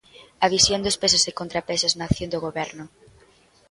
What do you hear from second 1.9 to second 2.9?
na acción do Goberno.